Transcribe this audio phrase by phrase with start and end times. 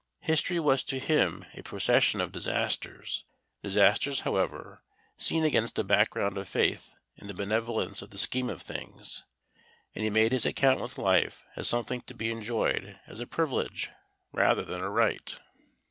[0.21, 3.25] History was to him a procession of disasters
[3.61, 4.81] disasters, however,
[5.19, 9.21] seen against a background of faith in the benevolence of the scheme of things
[9.93, 13.91] and he made his account with life as something to be enjoyed as a privilege
[14.31, 15.39] rather than a right.